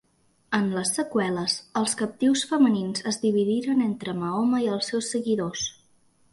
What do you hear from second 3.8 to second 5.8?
entre Mahoma i els seus seguidors.